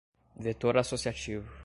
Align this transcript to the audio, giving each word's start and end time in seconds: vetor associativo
vetor 0.35 0.77
associativo 0.79 1.49